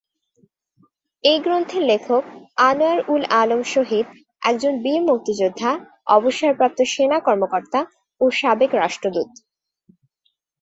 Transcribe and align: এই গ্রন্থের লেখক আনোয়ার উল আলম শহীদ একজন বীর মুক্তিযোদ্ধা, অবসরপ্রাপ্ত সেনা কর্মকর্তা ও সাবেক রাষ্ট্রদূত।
এই 1.23 1.37
গ্রন্থের 1.39 1.83
লেখক 1.83 2.23
আনোয়ার 2.61 2.99
উল 3.09 3.23
আলম 3.41 3.61
শহীদ 3.73 4.05
একজন 4.41 4.73
বীর 4.83 5.01
মুক্তিযোদ্ধা, 5.03 5.71
অবসরপ্রাপ্ত 6.07 6.79
সেনা 6.93 7.17
কর্মকর্তা 7.19 7.79
ও 8.21 8.25
সাবেক 8.31 8.71
রাষ্ট্রদূত। 8.81 9.29